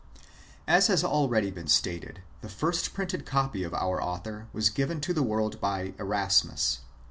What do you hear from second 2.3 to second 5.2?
the first printed copy of our author was given to